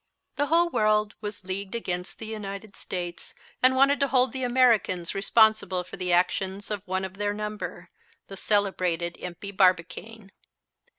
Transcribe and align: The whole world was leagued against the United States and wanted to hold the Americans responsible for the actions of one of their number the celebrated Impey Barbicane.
The 0.35 0.47
whole 0.47 0.67
world 0.69 1.13
was 1.21 1.43
leagued 1.45 1.75
against 1.75 2.17
the 2.17 2.25
United 2.25 2.75
States 2.75 3.35
and 3.61 3.75
wanted 3.75 3.99
to 3.99 4.07
hold 4.07 4.31
the 4.33 4.41
Americans 4.41 5.13
responsible 5.13 5.83
for 5.83 5.95
the 5.95 6.11
actions 6.11 6.71
of 6.71 6.81
one 6.87 7.05
of 7.05 7.17
their 7.19 7.35
number 7.35 7.91
the 8.27 8.35
celebrated 8.35 9.15
Impey 9.19 9.51
Barbicane. 9.51 10.31